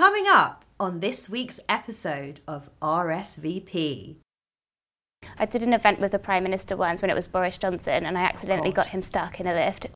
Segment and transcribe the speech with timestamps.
[0.00, 4.16] Coming up on this week's episode of RSVP.
[5.38, 8.16] I did an event with the Prime Minister once when it was Boris Johnson and
[8.16, 8.84] I accidentally oh, God.
[8.84, 9.88] got him stuck in a lift.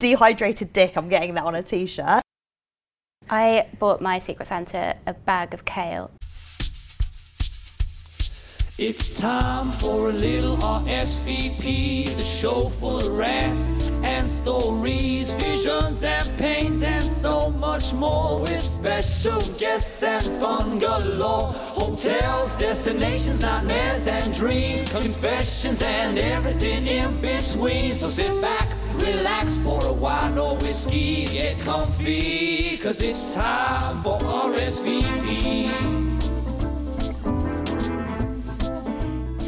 [0.00, 2.20] Dehydrated dick, I'm getting that on a t shirt.
[3.30, 6.10] I bought my Secret Santa a bag of kale.
[8.78, 16.38] It's time for a little RSVP, the show full of rants and stories, visions and
[16.38, 18.42] pains, and so much more.
[18.42, 21.54] With special guests and fun galore.
[21.54, 27.94] Hotels, destinations, nightmares and dreams, confessions and everything in between.
[27.94, 34.18] So sit back, relax, pour a wine or whiskey, get comfy, cause it's time for
[34.18, 35.95] RSVP.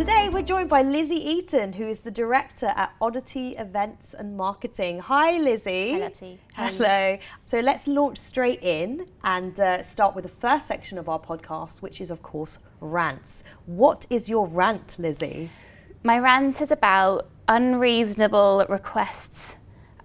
[0.08, 5.00] Today we're joined by Lizzie Eaton, who is the director at Oddity Events and Marketing.
[5.00, 5.92] Hi, Lizzie.
[5.92, 6.40] Hi, Lottie.
[6.54, 6.76] How are you?
[6.78, 7.18] Hello.
[7.44, 11.82] So let's launch straight in and uh, start with the first section of our podcast,
[11.82, 13.44] which is, of course, rants.
[13.66, 15.50] What is your rant, Lizzie?
[16.04, 19.56] My rant is about unreasonable requests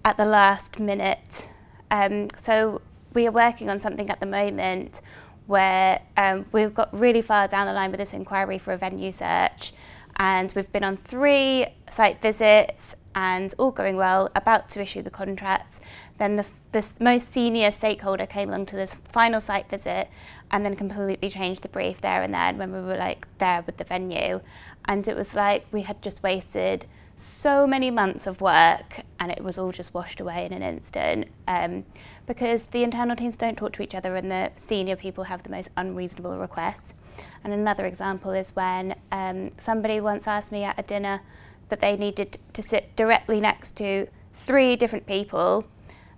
[0.03, 1.47] at the last minute.
[1.91, 2.81] Um, so
[3.13, 4.99] we are working on something at the moment
[5.47, 9.11] where um, we've got really far down the line with this inquiry for a venue
[9.11, 9.73] search,
[10.17, 15.09] and we've been on three site visits and all going well, about to issue the
[15.09, 15.79] contracts.
[16.17, 20.09] Then the this most senior stakeholder came along to this final site visit
[20.49, 23.77] and then completely changed the brief there and then when we were like there with
[23.77, 24.41] the venue.
[24.85, 29.43] And it was like we had just wasted so many months of work and it
[29.43, 31.85] was all just washed away in an instant um,
[32.25, 35.49] because the internal teams don't talk to each other and the senior people have the
[35.49, 36.95] most unreasonable requests.
[37.43, 41.21] And another example is when um, somebody once asked me at a dinner
[41.69, 45.65] that they needed to sit directly next to three different people.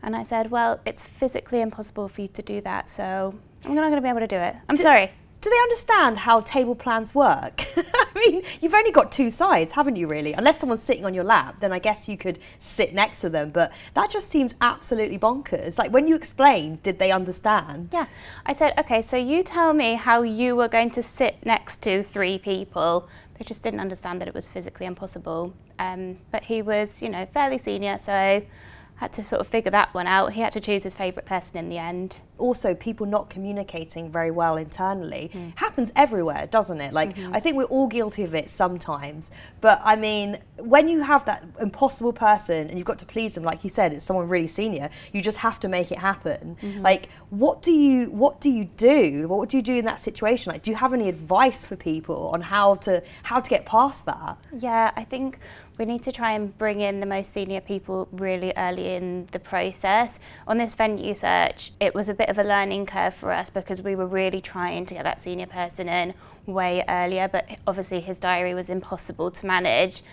[0.04, 3.90] And I said, well, it's physically impossible for you to do that, so I'm not
[3.90, 4.56] going to be able to do it.
[4.70, 5.12] I'm sorry.
[5.42, 7.64] Do they understand how table plans work?
[7.78, 10.34] I mean, you've only got two sides, haven't you, really?
[10.34, 13.52] Unless someone's sitting on your lap, then I guess you could sit next to them.
[13.52, 15.78] But that just seems absolutely bonkers.
[15.78, 17.90] Like, when you explained, did they understand?
[17.94, 18.08] Yeah.
[18.46, 22.02] I said, okay, so you tell me how you were going to sit next to
[22.02, 23.08] three people.
[23.38, 25.54] They just didn't understand that it was physically impossible.
[25.78, 28.48] Um, but he was, you know, fairly senior, so I
[28.96, 30.34] had to sort of figure that one out.
[30.34, 32.18] He had to choose his favourite person in the end.
[32.38, 35.50] Also people not communicating very well internally hmm.
[35.56, 36.94] happens everywhere doesn't it?
[36.94, 37.36] Like mm-hmm.
[37.36, 39.32] i think we're all guilty of it sometimes.
[39.62, 43.44] But i mean when you have that impossible person and you've got to please them
[43.44, 46.58] like you said it's someone really senior you just have to make it happen.
[46.62, 46.82] Mm-hmm.
[46.82, 49.28] Like what do you what do you do?
[49.28, 50.52] What would you do in that situation?
[50.52, 54.06] Like do you have any advice for people on how to how to get past
[54.06, 54.38] that?
[54.52, 55.40] Yeah, I think
[55.78, 59.40] we need to try and bring in the most senior people really early in the
[59.40, 60.20] process.
[60.48, 63.82] On this venue search, it was a bit of a learning curve for us because
[63.82, 66.14] we were really trying to get that senior person in
[66.46, 70.04] way earlier, but obviously his diary was impossible to manage.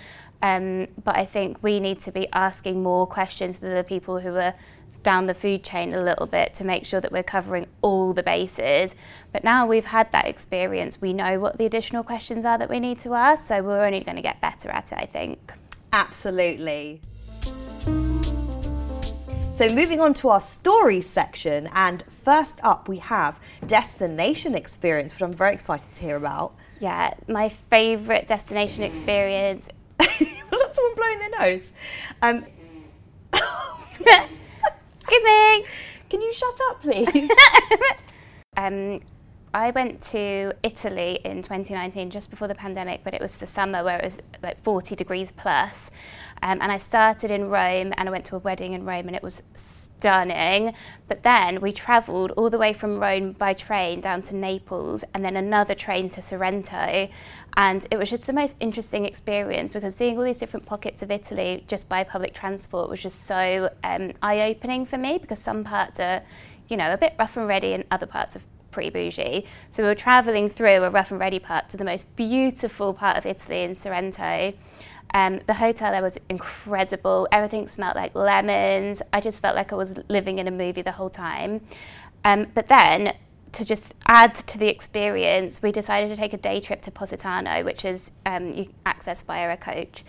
[0.43, 4.35] Um, but I think we need to be asking more questions to the people who
[4.37, 4.55] are
[5.03, 8.23] down the food chain a little bit to make sure that we're covering all the
[8.23, 8.95] bases.
[9.33, 12.81] But now we've had that experience, we know what the additional questions are that we
[12.81, 15.53] need to ask, so we're only going to get better at it, I think.
[15.93, 17.01] Absolutely.
[19.53, 25.23] So, moving on to our stories section, and first up we have destination experience, which
[25.23, 26.55] I'm very excited to hear about.
[26.81, 29.69] Yeah, my favourite destination experience.
[30.01, 31.73] Was that someone blowing their nose?
[32.23, 32.47] Um,
[34.01, 35.65] Excuse me!
[36.09, 37.31] can you shut up, please?
[38.55, 39.01] Um,
[39.55, 43.85] I went to Italy in 2019, just before the pandemic, but it was the summer
[43.85, 45.91] where it was like 40 degrees plus.
[46.43, 49.15] Um, and I started in Rome and I went to a wedding in Rome and
[49.15, 50.73] it was stunning.
[51.07, 55.23] But then we travelled all the way from Rome by train down to Naples and
[55.23, 57.11] then another train to Sorrento.
[57.59, 61.11] And it was just the most interesting experience because seeing all these different pockets of
[61.11, 65.63] Italy just by public transport was just so um, eye opening for me because some
[65.63, 66.23] parts are,
[66.69, 68.41] you know, a bit rough and ready and other parts are
[68.73, 69.45] pretty bougie.
[69.71, 73.17] So we were travelling through a rough and ready part to the most beautiful part
[73.17, 74.53] of Italy in Sorrento.
[75.15, 77.29] Um, the hotel there was incredible.
[77.31, 79.03] Everything smelled like lemons.
[79.13, 81.61] I just felt like I was living in a movie the whole time.
[82.25, 83.15] Um, but then,
[83.53, 87.63] to just add to the experience, we decided to take a day trip to Positano,
[87.65, 90.05] which is um, you access via a coach.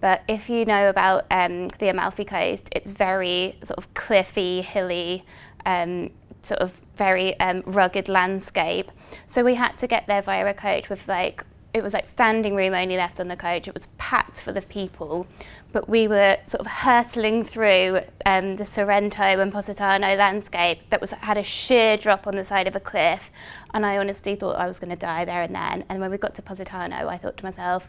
[0.00, 5.24] But if you know about um, the Amalfi Coast, it's very sort of cliffy, hilly,
[5.66, 6.10] um,
[6.42, 8.90] sort of very um, rugged landscape.
[9.26, 12.54] So we had to get there via a coach with like it was like standing
[12.54, 13.68] room only left on the coach.
[13.68, 15.26] It was packed full of people,
[15.70, 21.10] but we were sort of hurtling through um, the Sorrento and Positano landscape that was
[21.10, 23.30] had a sheer drop on the side of a cliff,
[23.74, 25.84] and I honestly thought I was going to die there and then.
[25.88, 27.88] And when we got to Positano, I thought to myself,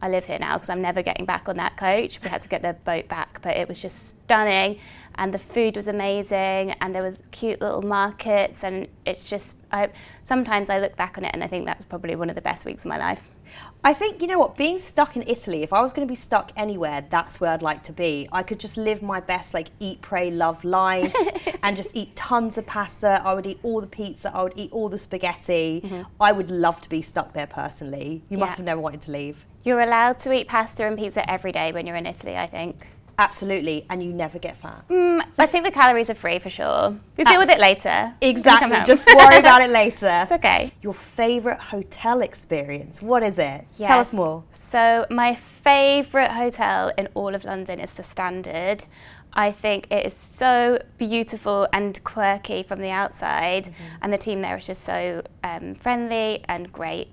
[0.00, 2.20] I live here now because I'm never getting back on that coach.
[2.22, 4.78] We had to get the boat back, but it was just stunning,
[5.16, 9.54] and the food was amazing, and there were cute little markets, and it's just.
[9.70, 9.90] I,
[10.24, 12.64] sometimes I look back on it and I think that's probably one of the best
[12.64, 13.22] weeks of my life.
[13.84, 16.16] I think, you know what, being stuck in Italy, if I was going to be
[16.16, 18.28] stuck anywhere, that's where I'd like to be.
[18.32, 21.14] I could just live my best, like, eat, pray, love life
[21.62, 23.22] and just eat tons of pasta.
[23.24, 24.34] I would eat all the pizza.
[24.34, 25.82] I would eat all the spaghetti.
[25.84, 26.02] Mm-hmm.
[26.20, 28.22] I would love to be stuck there personally.
[28.28, 29.44] You must have never wanted to leave.
[29.68, 32.86] You're allowed to eat pasta and pizza every day when you're in Italy, I think.
[33.18, 33.84] Absolutely.
[33.90, 34.82] And you never get fat.
[34.88, 36.96] Mm, I think the calories are free for sure.
[37.18, 38.14] We'll deal with it later.
[38.20, 38.84] when you come Exactly.
[38.86, 40.08] Just worry about it later.
[40.22, 40.72] It's okay.
[40.80, 43.02] Your favourite hotel experience.
[43.02, 43.66] What is it?
[43.76, 44.42] Tell us more.
[44.52, 48.86] So my favourite hotel in all of London is the Standard.
[49.34, 54.56] I think it is so beautiful and quirky from the outside, and the team there
[54.56, 57.08] is just so um, friendly and great.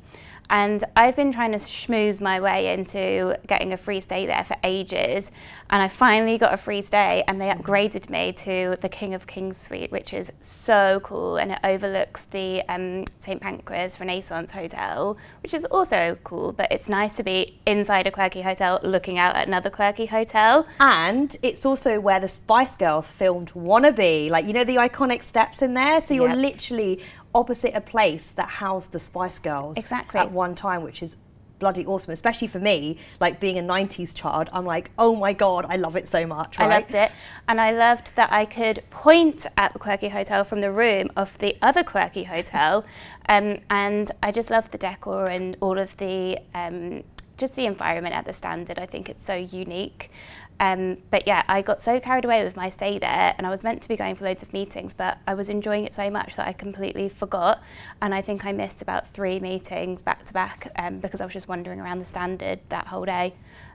[0.50, 4.56] And I've been trying to schmooze my way into getting a free stay there for
[4.64, 5.32] ages,
[5.70, 9.26] and I finally got a free stay, and they upgraded me to the King of
[9.28, 15.18] Kings suite, which is so cool, and it overlooks the um, St Pancras Renaissance Hotel,
[15.42, 16.52] which is also cool.
[16.52, 20.68] But it's nice to be inside a quirky hotel, looking out at another quirky hotel.
[20.80, 24.30] And it's also where the Spice Girls filmed Wannabe.
[24.30, 26.02] Like, you know, the iconic steps in there?
[26.02, 26.38] So you're Yep.
[26.38, 27.02] literally
[27.36, 30.20] opposite a place that housed the Spice Girls Exactly.
[30.20, 31.18] at one time, which is
[31.60, 32.12] bloody awesome.
[32.12, 35.96] Especially for me, like being a 90s child, I'm like, oh my God, I love
[35.96, 36.60] it so much.
[36.60, 37.12] I loved it.
[37.48, 41.38] And I loved that I could point at the quirky hotel from the room of
[41.40, 42.86] the other quirky hotel.
[43.30, 47.04] Um, and I just loved the decor and all of the, um,
[47.38, 48.80] just the environment at the standard.
[48.80, 50.12] I think it's so unique.
[50.60, 53.64] Um, but yeah, I got so carried away with my stay there, and I was
[53.64, 56.36] meant to be going for loads of meetings, but I was enjoying it so much
[56.38, 57.62] that I completely forgot.
[58.02, 61.34] And I think I missed about three meetings back to back um, because I was
[61.34, 63.34] just wandering around the standard that whole day.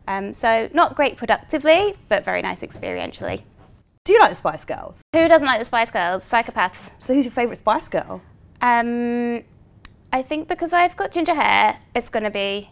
[0.09, 3.43] Um, so not great productively, but very nice experientially.
[4.05, 5.03] Do you like the Spice Girls?
[5.15, 6.25] Who doesn't like the Spice Girls?
[6.25, 6.91] Psychopaths.
[6.99, 8.23] So who's your favourite Spice Girl?
[8.63, 9.45] Um,
[10.13, 12.71] I think because I've got ginger hair, it's going to be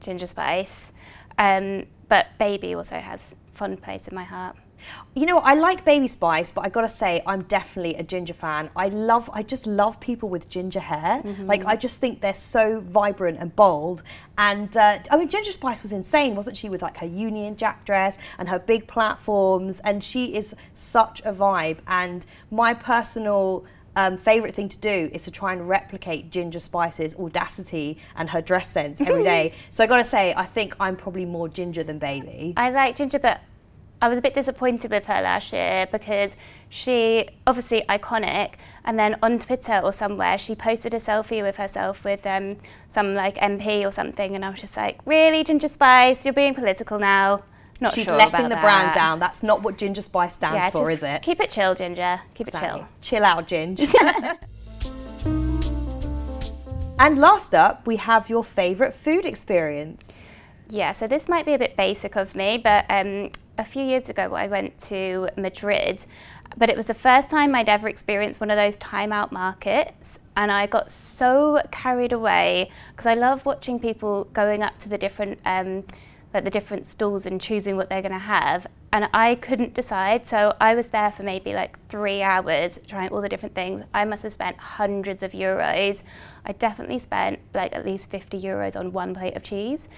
[0.00, 0.92] Ginger Spice.
[1.38, 4.56] Um, but Baby also has fond place in my heart.
[5.14, 8.70] You know, I like Baby Spice, but I gotta say, I'm definitely a ginger fan.
[8.74, 11.20] I love, I just love people with ginger hair.
[11.46, 14.02] Like, I just think they're so vibrant and bold.
[14.38, 16.70] And uh, I mean, Ginger Spice was insane, wasn't she?
[16.70, 21.32] With like her Union Jack dress and her big platforms, and she is such a
[21.34, 21.78] vibe.
[21.86, 27.14] And my personal um, favorite thing to do is to try and replicate Ginger Spice's
[27.16, 29.52] audacity and her dress sense every day.
[29.70, 32.54] so I gotta say, I think I'm probably more ginger than Baby.
[32.56, 33.40] I like Ginger, but
[34.02, 36.34] I was a bit disappointed with her last year because
[36.70, 38.54] she, obviously iconic,
[38.84, 42.56] and then on Twitter or somewhere, she posted a selfie with herself with um,
[42.88, 46.54] some like MP or something, and I was just like, really, Ginger Spice, you're being
[46.54, 47.42] political now.
[47.80, 49.18] Not She's sure letting the brand down.
[49.18, 51.22] That's not what Ginger Spice stands Yeah, for, is it?
[51.22, 52.20] Keep it chill, Ginger.
[52.34, 52.86] Keep it chill.
[53.00, 53.86] Chill out, Ginger.
[56.98, 60.14] and last up, we have your favourite food experience.
[60.68, 64.08] Yeah, so this might be a bit basic of me, but um, a few years
[64.08, 66.04] ago I went to Madrid,
[66.58, 70.52] but it was the first time I'd ever experienced one of those timeout markets, and
[70.52, 75.38] I got so carried away because I love watching people going up to the different.
[75.44, 75.84] Um,
[76.32, 78.66] like the different stalls and choosing what they're going to have.
[78.92, 83.20] And I couldn't decide so I was there for maybe like 3 hours trying all
[83.20, 83.84] the different things.
[83.94, 86.02] I must have spent hundreds of euros.
[86.44, 89.88] I definitely spent like at least 50 euros on one plate of cheese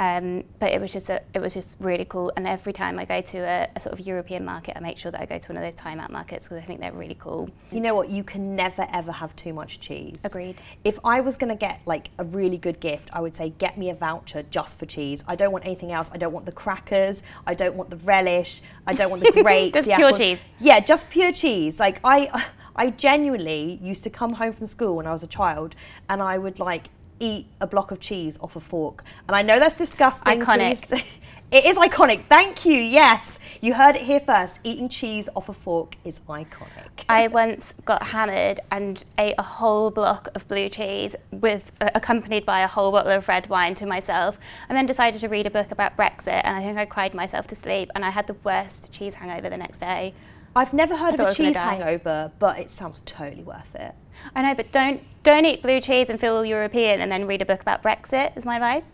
[0.00, 3.04] um, but it was just a, it was just really cool and every time I
[3.04, 5.48] go to a, a sort of European market I make sure that I go to
[5.52, 8.08] one of those timeout markets because I think they're really cool You know what?
[8.08, 10.24] You can never ever have too much cheese.
[10.24, 10.56] Agreed.
[10.84, 13.76] If I was going to get like a really good gift, I would say get
[13.76, 15.22] me a voucher just for cheese.
[15.28, 16.10] I don't want anything else.
[16.14, 17.22] I don't want the crackers.
[17.46, 18.62] I don't want the relish.
[18.86, 19.74] I don't want the grapes.
[19.74, 20.18] Just the pure apples.
[20.18, 20.48] cheese.
[20.60, 21.78] Yeah, just pure cheese.
[21.78, 25.74] Like I, I genuinely used to come home from school when I was a child,
[26.08, 26.88] and I would like
[27.20, 29.04] eat a block of cheese off a fork.
[29.28, 30.40] And I know that's disgusting.
[30.40, 31.04] Iconic.
[31.52, 32.26] It is iconic.
[32.26, 32.74] Thank you.
[32.74, 34.60] Yes, you heard it here first.
[34.62, 37.04] Eating cheese off a fork is iconic.
[37.08, 42.46] I once got hammered and ate a whole block of blue cheese with uh, accompanied
[42.46, 45.50] by a whole bottle of red wine to myself and then decided to read a
[45.50, 48.36] book about Brexit and I think I cried myself to sleep and I had the
[48.44, 50.14] worst cheese hangover the next day.
[50.54, 53.96] I've never heard I of a cheese hangover, but it sounds totally worth it.
[54.34, 57.42] I know, but don't don't eat blue cheese and feel all European and then read
[57.42, 58.36] a book about Brexit.
[58.36, 58.90] Is my advice.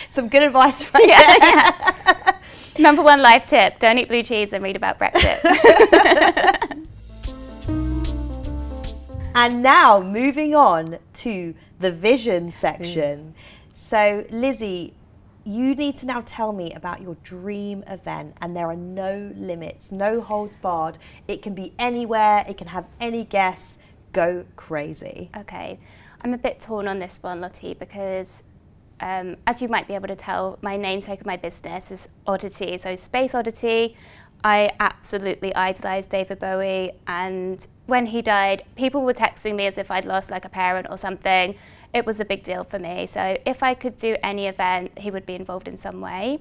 [0.10, 2.38] Some good advice right yeah, yeah.
[2.78, 6.76] Number one life tip: don't eat blue cheese and read about Brexit.
[9.38, 13.34] And now moving on to the vision section.
[13.74, 14.94] So, Lizzie,
[15.44, 19.92] you need to now tell me about your dream event, and there are no limits,
[19.92, 20.96] no holds barred.
[21.28, 23.76] It can be anywhere, it can have any guests.
[24.16, 25.28] Go crazy.
[25.36, 25.78] Okay,
[26.22, 28.44] I'm a bit torn on this one, Lottie, because
[29.00, 32.78] um, as you might be able to tell, my namesake of my business is Oddity.
[32.78, 33.94] So Space Oddity,
[34.42, 39.90] I absolutely idolise David Bowie, and when he died, people were texting me as if
[39.90, 41.54] I'd lost like a parent or something.
[41.92, 43.06] It was a big deal for me.
[43.06, 46.40] So if I could do any event, he would be involved in some way.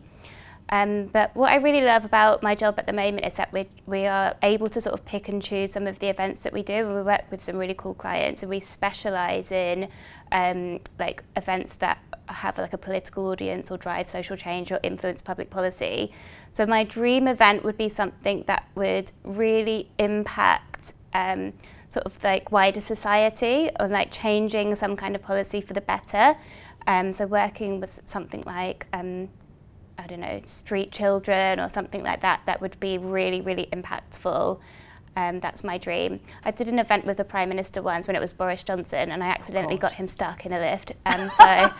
[0.69, 3.67] Um, but what I really love about my job at the moment is that we,
[3.86, 6.63] we are able to sort of pick and choose some of the events that we
[6.63, 9.88] do, and we work with some really cool clients, and we specialise in
[10.31, 15.22] um, like events that have like a political audience or drive social change or influence
[15.22, 16.12] public policy.
[16.51, 21.53] So my dream event would be something that would really impact um,
[21.89, 26.36] sort of like wider society or like changing some kind of policy for the better.
[26.88, 29.29] Um, so working with something like um,
[29.98, 34.60] I don't know, street children or something like that, that would be really, really impactful.
[35.18, 36.20] Um, that's my dream.
[36.44, 39.24] I did an event with the Prime Minister once when it was Boris Johnson, and
[39.24, 39.90] I accidentally God.
[39.90, 40.92] got him stuck in a lift.
[41.06, 41.72] Um, so,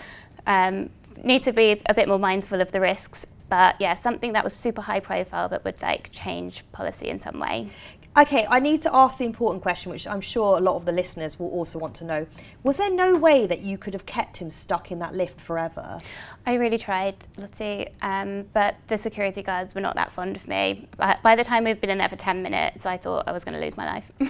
[0.48, 0.90] um,
[1.24, 3.26] need to be a bit more mindful of the risks.
[3.50, 7.40] But yeah, something that was super high profile, but would like change policy in some
[7.40, 7.70] way.
[8.18, 10.94] Okay, I need to ask the important question, which I'm sure a lot of the
[10.94, 12.26] listeners will also want to know.
[12.64, 16.00] Was there no way that you could have kept him stuck in that lift forever?
[16.46, 20.88] I really tried, Lottie, um, but the security guards were not that fond of me.
[20.96, 23.44] By, by the time we'd been in there for 10 minutes, I thought I was
[23.44, 24.10] going to lose my life.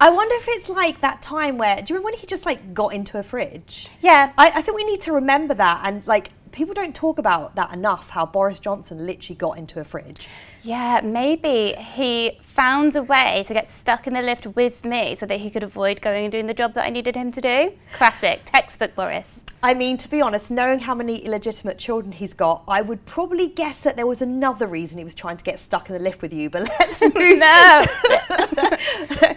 [0.00, 2.74] I wonder if it's like that time where, do you remember when he just like
[2.74, 3.88] got into a fridge?
[4.02, 7.56] yeah, I, I think we need to remember that and like people don't talk about
[7.56, 10.28] that enough how Boris Johnson literally got into a fridge.
[10.64, 15.26] Yeah, maybe he found a way to get stuck in the lift with me so
[15.26, 17.74] that he could avoid going and doing the job that I needed him to do.
[17.92, 19.44] Classic, textbook Boris.
[19.62, 23.48] I mean, to be honest, knowing how many illegitimate children he's got, I would probably
[23.48, 26.22] guess that there was another reason he was trying to get stuck in the lift
[26.22, 26.48] with you.
[26.48, 27.38] But let's move.
[27.38, 27.84] No.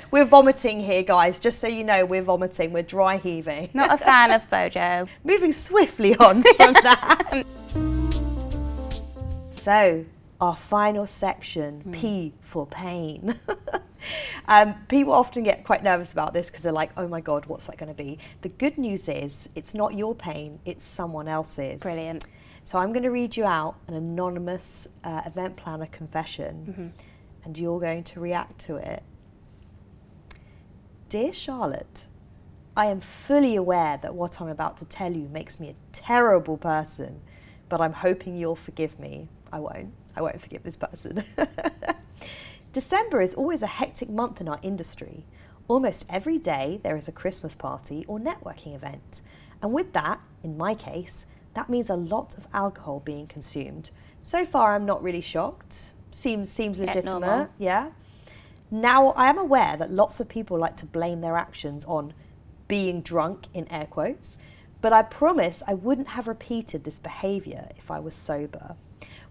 [0.12, 1.40] we're vomiting here, guys.
[1.40, 2.72] Just so you know, we're vomiting.
[2.72, 3.70] We're dry heaving.
[3.74, 5.08] Not a fan of Bojo.
[5.26, 7.46] Moving swiftly on from that.
[9.52, 10.06] so,
[10.40, 13.40] our final section, P for pain.
[14.48, 17.66] um, people often get quite nervous about this because they're like, oh my God, what's
[17.68, 18.20] that going to be?
[18.42, 21.82] The good news is it's not your pain, it's someone else's.
[21.82, 22.28] Brilliant.
[22.64, 26.94] So, I'm going to read you out an anonymous uh, event planner confession,
[27.46, 29.04] and you're going to react to it.
[31.10, 32.06] Dear Charlotte,
[32.76, 36.58] I am fully aware that what I'm about to tell you makes me a terrible
[36.58, 37.22] person,
[37.70, 39.30] but I'm hoping you'll forgive me.
[39.52, 39.94] I won't.
[40.18, 41.24] I won't forgive this person.
[42.74, 45.26] December is always a hectic month in our industry.
[45.68, 49.22] Almost every day there is a Christmas party or networking event.
[49.62, 53.92] And with that, in my case, that means a lot of alcohol being consumed.
[54.22, 55.92] So far I'm not really shocked.
[56.10, 57.50] Seems seems legitimate.
[57.60, 57.92] Yeah.
[58.72, 62.14] Now, I am aware that lots of people like to blame their actions on
[62.68, 64.38] being drunk, in air quotes,
[64.82, 68.76] but I promise I wouldn't have repeated this behaviour if I was sober.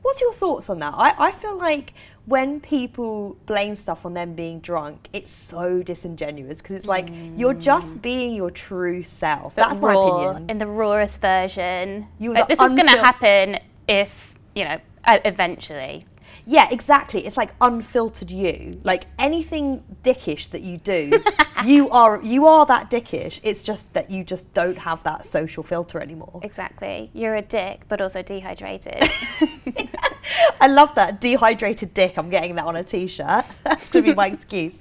[0.02, 0.94] What's your thoughts on that?
[0.96, 1.94] I, I feel like
[2.26, 7.54] when people blame stuff on them being drunk, it's so disingenuous because it's like you're
[7.54, 9.54] just being your true self.
[9.54, 10.50] But That's my opinion.
[10.50, 12.06] In the rawest version.
[12.18, 16.06] You Like, this is going to happen if, you know, uh, eventually.
[16.46, 17.26] Yeah, exactly.
[17.26, 18.80] It's like unfiltered you.
[18.84, 21.22] Like anything dickish that you do,
[21.64, 23.40] you are you are that dickish.
[23.42, 26.40] It's just that you just don't have that social filter anymore.
[26.42, 27.10] Exactly.
[27.12, 29.02] You're a dick, but also dehydrated.
[30.60, 32.16] I love that dehydrated dick.
[32.16, 33.44] I'm getting that on a t-shirt.
[33.64, 34.78] That's going to be my excuse.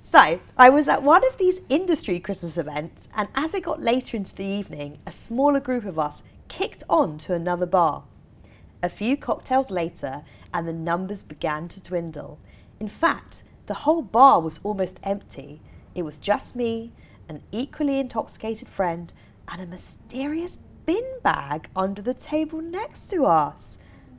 [0.00, 4.16] So, I was at one of these industry Christmas events, and as it got later
[4.16, 8.04] into the evening, a smaller group of us kicked on to another bar.
[8.82, 10.22] A few cocktails later,
[10.52, 12.38] and the numbers began to dwindle.
[12.80, 15.60] In fact, the whole bar was almost empty.
[15.94, 16.92] It was just me,
[17.28, 19.12] an equally intoxicated friend,
[19.48, 23.78] and a mysterious bin bag under the table next to us.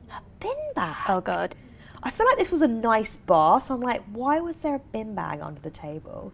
[0.10, 0.96] A bin bag?
[1.10, 1.56] oh, God.
[2.02, 4.80] I feel like this was a nice bar, so I'm like, why was there a
[4.80, 6.34] bin bag under the table?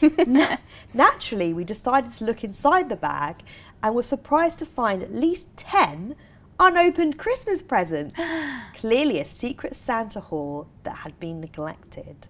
[0.26, 0.56] Na-
[0.94, 3.42] Naturally, we decided to look inside the bag
[3.82, 6.16] and were surprised to find at least 10
[6.60, 8.20] unopened Christmas presents.
[8.76, 12.28] Clearly, a secret Santa haul that had been neglected.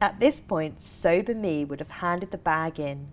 [0.00, 3.06] At this point, sober me would have handed the bag in,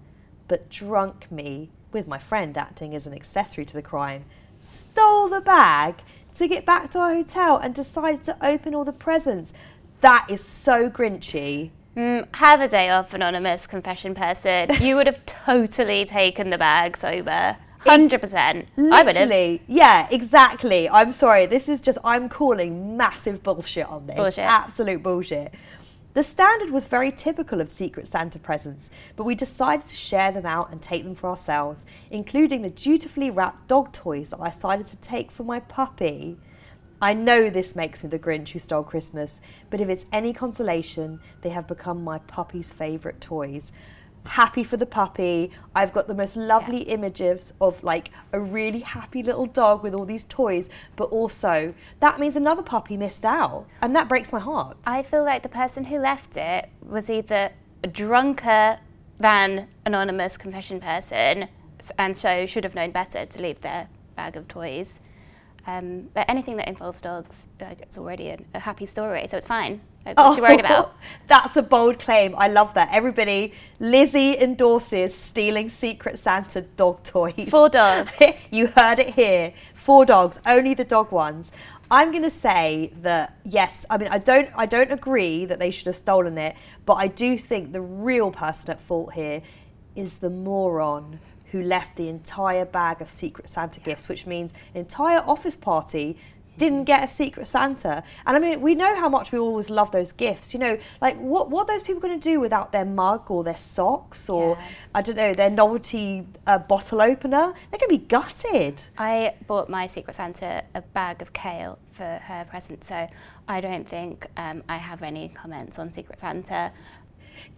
[0.47, 4.25] but drunk me, with my friend acting as an accessory to the crime,
[4.59, 5.95] stole the bag
[6.33, 9.53] to get back to our hotel and decided to open all the presents.
[10.01, 11.69] That is so grinchy.
[11.95, 14.69] Mm, have a day off, anonymous confession person.
[14.79, 17.57] You would have totally taken the bag sober.
[17.85, 18.65] 100%.
[18.91, 19.13] I would.
[19.13, 20.89] Literally, yeah, exactly.
[20.89, 21.45] I'm sorry.
[21.45, 24.15] This is just, I'm calling massive bullshit on this.
[24.15, 24.39] Bullshit.
[24.39, 25.53] Absolute bullshit.
[26.13, 30.45] The standard was very typical of Secret Santa presents, but we decided to share them
[30.45, 34.87] out and take them for ourselves, including the dutifully wrapped dog toys that I decided
[34.87, 36.37] to take for my puppy.
[37.01, 41.21] I know this makes me the Grinch who stole Christmas, but if it's any consolation,
[41.41, 43.71] they have become my puppy's favourite toys.
[44.29, 45.49] Happy for the puppy.
[45.73, 50.05] I've got the most lovely images of like a really happy little dog with all
[50.05, 54.77] these toys, but also that means another puppy missed out, and that breaks my heart.
[54.85, 57.51] I feel like the person who left it was either
[57.83, 58.77] a drunker
[59.19, 61.47] than anonymous confession person,
[61.97, 64.99] and so should have known better to leave their bag of toys.
[65.65, 69.47] Um, but anything that involves dogs, like, it's already a, a happy story, so it's
[69.47, 69.81] fine.
[70.05, 70.95] Like, what you worried about?
[71.27, 72.33] That's a bold claim.
[72.37, 72.89] I love that.
[72.91, 77.49] Everybody, Lizzie endorses stealing Secret Santa dog toys.
[77.49, 78.47] For dogs.
[78.51, 79.53] you heard it here.
[79.75, 81.51] For dogs, only the dog ones.
[81.91, 83.85] I'm going to say that yes.
[83.89, 84.49] I mean, I don't.
[84.55, 88.29] I don't agree that they should have stolen it, but I do think the real
[88.31, 89.41] person at fault here
[89.95, 91.19] is the moron
[91.51, 96.15] who left the entire bag of Secret Santa gifts, which means an entire office party
[96.59, 98.03] didn't get a Secret Santa.
[98.25, 100.53] And I mean, we know how much we always love those gifts.
[100.53, 103.43] You know, like what what are those people going to do without their mug or
[103.43, 104.67] their socks or Yeah.
[104.95, 107.53] I don't know their novelty uh, bottle opener?
[107.71, 108.81] They're going to be gutted.
[108.97, 113.07] I bought my Secret Santa a bag of kale for her present, so
[113.47, 116.71] I don't think um, I have any comments on Secret Santa.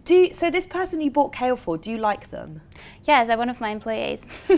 [0.04, 0.50] Do you, so.
[0.50, 2.60] This person you bought kale for, do you like them?
[3.04, 4.26] Yeah, they're one of my employees.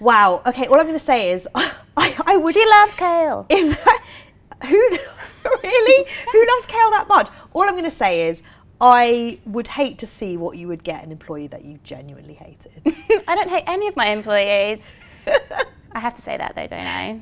[0.00, 0.42] Wow.
[0.44, 0.66] Okay.
[0.66, 2.54] All I'm going to say is, I, I would.
[2.54, 3.46] she loves kale.
[3.50, 4.04] if that,
[4.66, 4.98] who
[5.62, 7.28] really who loves kale that much?
[7.52, 8.42] All I'm going to say is.
[8.84, 12.72] I would hate to see what you would get an employee that you genuinely hated.
[13.28, 14.90] I don't hate any of my employees.
[15.92, 17.20] I have to say that though, don't I?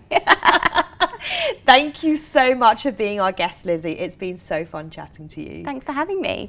[1.67, 3.93] Thank you so much for being our guest, Lizzie.
[3.93, 5.63] It's been so fun chatting to you.
[5.63, 6.49] Thanks for having me.